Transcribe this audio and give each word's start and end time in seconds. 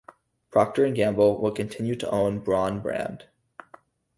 Procter 0.49 0.83
and 0.83 0.95
Gamble 0.95 1.39
will 1.39 1.51
continue 1.51 1.95
to 1.97 2.09
own 2.09 2.33
the 2.37 2.41
Braun 2.41 2.79
brand. 2.79 3.25